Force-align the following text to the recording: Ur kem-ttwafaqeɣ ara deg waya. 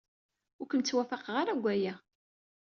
Ur 0.59 0.67
kem-ttwafaqeɣ 0.67 1.35
ara 1.41 1.57
deg 1.57 1.61
waya. 1.63 1.93